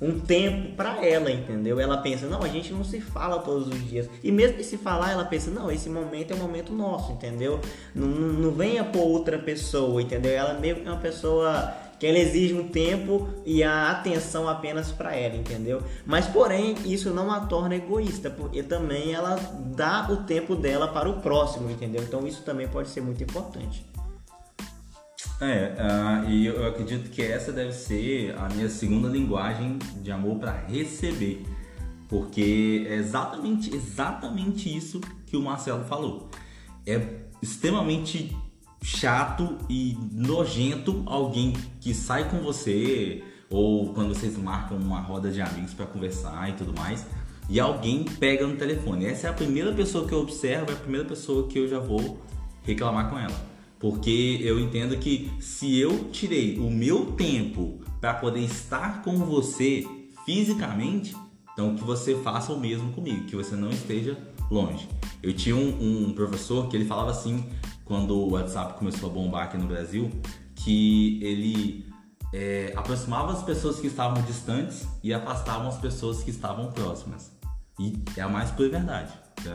[0.00, 1.78] um tempo para ela, entendeu?
[1.78, 4.08] Ela pensa, não, a gente não se fala todos os dias.
[4.22, 7.60] E mesmo que se falar, ela pensa, não, esse momento é um momento nosso, entendeu?
[7.94, 10.32] Não, não venha por outra pessoa, entendeu?
[10.32, 14.90] Ela meio que é uma pessoa que ela exige um tempo e a atenção apenas
[14.90, 15.80] para ela, entendeu?
[16.04, 19.36] Mas porém, isso não a torna egoísta, porque também ela
[19.76, 22.02] dá o tempo dela para o próximo, entendeu?
[22.02, 23.86] Então isso também pode ser muito importante.
[25.42, 30.38] É, uh, e eu acredito que essa deve ser a minha segunda linguagem de amor
[30.38, 31.44] para receber,
[32.08, 36.30] porque é exatamente, exatamente isso que o Marcelo falou.
[36.86, 38.36] é extremamente
[38.84, 45.40] chato e nojento alguém que sai com você ou quando vocês marcam uma roda de
[45.40, 47.04] amigos para conversar e tudo mais
[47.48, 49.06] e alguém pega no telefone.
[49.06, 51.80] Essa é a primeira pessoa que eu observo, é a primeira pessoa que eu já
[51.80, 52.22] vou
[52.62, 53.51] reclamar com ela.
[53.82, 59.84] Porque eu entendo que se eu tirei o meu tempo para poder estar com você
[60.24, 61.16] fisicamente,
[61.52, 64.16] então que você faça o mesmo comigo, que você não esteja
[64.48, 64.88] longe.
[65.20, 67.44] Eu tinha um, um professor que ele falava assim,
[67.84, 70.12] quando o WhatsApp começou a bombar aqui no Brasil,
[70.54, 71.84] que ele
[72.32, 77.32] é, aproximava as pessoas que estavam distantes e afastava as pessoas que estavam próximas.
[77.80, 79.12] E é a mais pura verdade.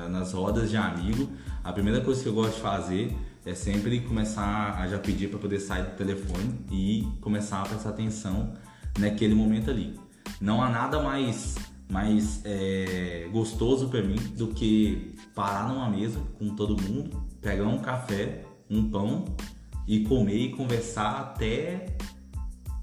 [0.10, 1.30] Nas rodas de amigo,
[1.64, 3.16] a primeira coisa que eu gosto de fazer
[3.48, 7.92] é sempre começar a já pedir para poder sair do telefone e começar a prestar
[7.92, 8.54] atenção
[9.00, 9.98] naquele momento ali.
[10.42, 11.56] Não há nada mais
[11.90, 17.80] mais é, gostoso para mim do que parar numa mesa com todo mundo, pegar um
[17.80, 19.24] café, um pão
[19.88, 21.96] e comer e conversar até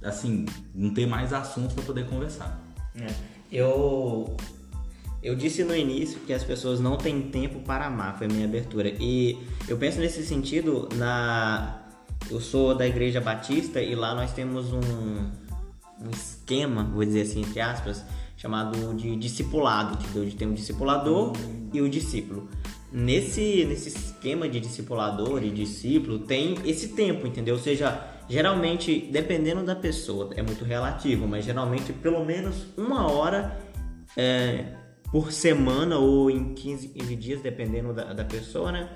[0.02, 2.58] assim não ter mais assunto para poder conversar.
[2.98, 3.12] É.
[3.52, 4.34] Eu
[5.24, 8.44] eu disse no início que as pessoas não têm tempo para amar, foi a minha
[8.44, 8.90] abertura.
[9.00, 11.80] E eu penso nesse sentido na.
[12.30, 17.40] Eu sou da Igreja Batista e lá nós temos um, um esquema, vou dizer assim,
[17.40, 18.04] entre aspas,
[18.36, 21.32] chamado de discipulado, que tem o discipulador
[21.72, 22.48] e o discípulo.
[22.92, 27.54] Nesse, nesse esquema de discipulador e discípulo tem esse tempo, entendeu?
[27.54, 27.98] Ou seja,
[28.28, 33.58] geralmente, dependendo da pessoa, é muito relativo, mas geralmente pelo menos uma hora
[34.16, 34.83] é,
[35.14, 38.90] por semana ou em 15, 15 dias, dependendo da, da pessoa, né?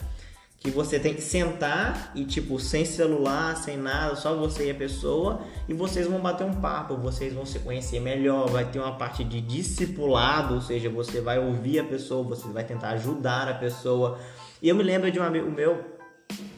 [0.59, 4.75] que você tem que sentar e tipo sem celular, sem nada, só você e a
[4.75, 8.99] pessoa e vocês vão bater um papo, vocês vão se conhecer melhor, vai ter uma
[8.99, 13.55] parte de discipulado, ou seja, você vai ouvir a pessoa, você vai tentar ajudar a
[13.55, 14.19] pessoa.
[14.61, 15.85] E eu me lembro de um amigo meu,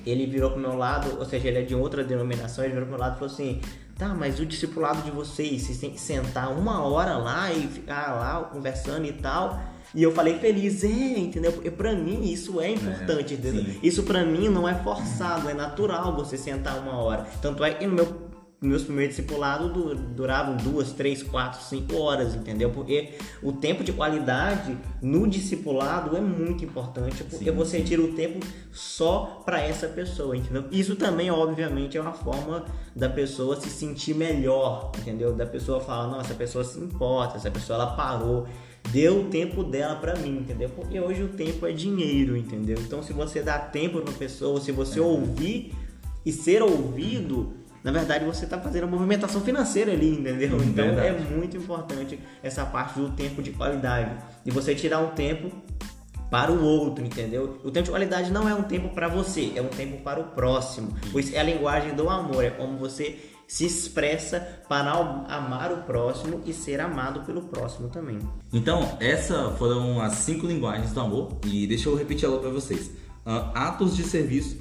[0.06, 2.96] ele virou pro meu lado, ou seja, ele é de outra denominação, ele virou pro
[2.96, 3.60] meu lado e falou assim:
[4.00, 8.12] Tá, mas o discipulado de vocês, vocês têm que sentar uma hora lá e ficar
[8.12, 9.60] lá conversando e tal.
[9.94, 10.88] E eu falei feliz, é,
[11.18, 11.52] entendeu?
[11.52, 13.86] Porque pra mim isso é importante, é.
[13.86, 17.26] Isso pra mim não é forçado, é natural você sentar uma hora.
[17.42, 18.29] Tanto é que no meu
[18.60, 19.70] meus primeiros discipulados
[20.14, 22.70] duravam duas, três, quatro, cinco horas, entendeu?
[22.70, 27.84] Porque o tempo de qualidade no discipulado é muito importante, porque sim, você sim.
[27.84, 30.64] tira o tempo só para essa pessoa, entendeu?
[30.70, 35.32] Isso também, obviamente, é uma forma da pessoa se sentir melhor, entendeu?
[35.32, 38.46] Da pessoa falar, nossa, essa pessoa se importa, essa pessoa ela parou
[38.92, 40.68] deu o tempo dela para mim, entendeu?
[40.70, 42.78] Porque hoje o tempo é dinheiro, entendeu?
[42.80, 45.02] Então se você dá tempo para uma pessoa, se você é.
[45.02, 45.74] ouvir
[46.24, 47.52] e ser ouvido,
[47.82, 50.56] na verdade você está fazendo uma movimentação financeira ali, entendeu?
[50.56, 51.08] Hum, então verdade.
[51.08, 54.16] é muito importante essa parte do tempo de qualidade.
[54.44, 55.50] E você tirar um tempo
[56.30, 57.60] para o outro, entendeu?
[57.64, 60.24] O tempo de qualidade não é um tempo para você, é um tempo para o
[60.24, 60.94] próximo.
[61.10, 63.18] Pois é a linguagem do amor, é como você
[63.48, 68.20] se expressa para amar o próximo e ser amado pelo próximo também.
[68.52, 72.92] Então, essas foram as cinco linguagens do amor e deixa eu repetir ela para vocês:
[73.26, 74.56] uh, atos de serviço,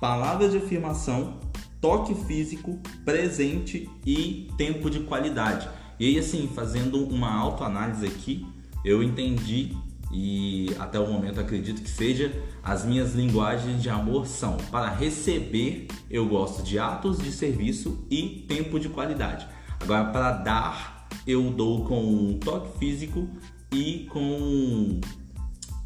[0.00, 1.38] palavras de afirmação,
[1.80, 5.68] toque físico, presente e tempo de qualidade.
[5.98, 8.46] E aí, assim, fazendo uma autoanálise aqui,
[8.84, 9.76] eu entendi
[10.12, 15.86] e até o momento acredito que seja as minhas linguagens de amor são para receber
[16.10, 19.46] eu gosto de atos de serviço e tempo de qualidade.
[19.78, 23.28] Agora para dar eu dou com toque físico
[23.72, 25.00] e com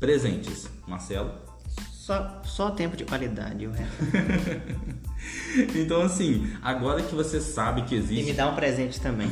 [0.01, 0.71] presentes.
[0.89, 1.44] Marcelo
[2.05, 3.95] só, só tempo de qualidade, o resto.
[5.75, 8.23] então, assim, agora que você sabe que existe.
[8.23, 9.27] E me dá um presente também.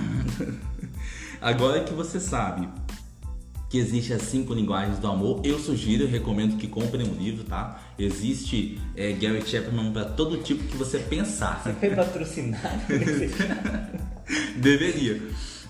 [1.39, 2.67] agora que você sabe
[3.69, 7.45] que existe as cinco linguagens do amor, eu sugiro, e recomendo que comprem um livro,
[7.45, 7.79] tá?
[7.99, 11.63] Existe é, Gary Chapman para todo tipo que você pensar.
[11.63, 12.81] Você foi patrocinado?
[14.57, 15.21] Deveria.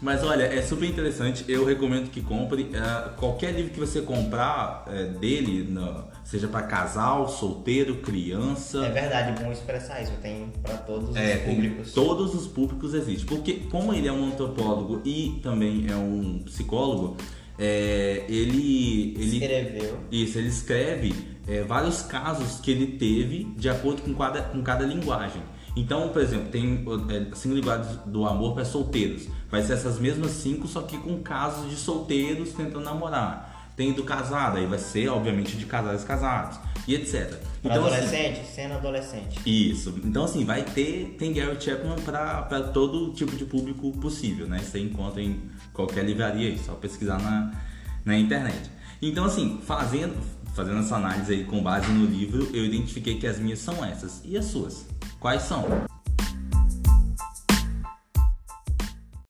[0.03, 2.69] Mas olha, é super interessante, eu recomendo que compre.
[2.75, 8.85] É, qualquer livro que você comprar é, dele, no, seja para casal, solteiro, criança.
[8.85, 11.93] É verdade, bom expressar isso, tem para todos é, os públicos.
[11.93, 13.27] Todos os públicos existem.
[13.27, 17.17] Porque, como ele é um antropólogo e também é um psicólogo,
[17.57, 19.37] é, ele, ele.
[19.37, 19.99] Escreveu.
[20.11, 21.15] Isso, ele escreve
[21.47, 25.43] é, vários casos que ele teve de acordo com cada, com cada linguagem.
[25.75, 29.27] Então, por exemplo, tem é, cinco linguagens do amor para solteiros.
[29.51, 33.73] Vai ser essas mesmas cinco, só que com casos de solteiros tentando namorar.
[33.75, 37.41] Tem do casado, aí vai ser, obviamente, de casais casados e etc.
[37.65, 39.41] Então, assim, adolescente, assim, cena adolescente.
[39.47, 39.95] Isso.
[40.05, 44.59] Então, assim, vai ter, tem Gary Chapman para todo tipo de público possível, né?
[44.59, 45.41] Você encontra em
[45.73, 47.53] qualquer livraria aí, só pesquisar na,
[48.05, 48.71] na internet.
[49.01, 50.17] Então, assim, fazendo,
[50.55, 54.21] fazendo essa análise aí com base no livro, eu identifiquei que as minhas são essas.
[54.25, 54.87] E as suas?
[55.19, 55.92] Quais são?